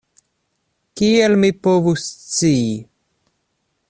Kiel 1.01 1.35
mi 1.43 1.51
povus 1.67 2.07
scii? 2.23 2.65